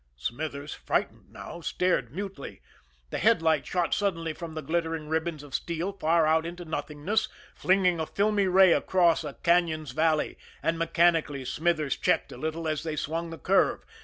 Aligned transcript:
Smithers, 0.17 0.73
frightened 0.73 1.31
now, 1.31 1.61
stared 1.61 2.11
mutely. 2.11 2.59
The 3.11 3.19
headlight 3.19 3.67
shot 3.67 3.93
suddenly 3.93 4.33
from 4.33 4.55
the 4.55 4.63
glittering 4.63 5.09
ribbons 5.09 5.43
of 5.43 5.53
steel 5.53 5.91
far 5.93 6.25
out 6.25 6.43
into 6.43 6.65
nothingness, 6.65 7.27
flinging 7.53 7.99
a 7.99 8.07
filmy 8.07 8.47
ray 8.47 8.71
across 8.73 9.23
a 9.23 9.35
cañon's 9.35 9.91
valley, 9.91 10.39
and 10.63 10.79
mechanically 10.79 11.45
Smithers 11.45 11.95
checked 11.95 12.31
a 12.31 12.37
little 12.37 12.67
as 12.67 12.81
they 12.81 12.95
swung 12.95 13.29
the 13.29 13.37
curve. 13.37 13.85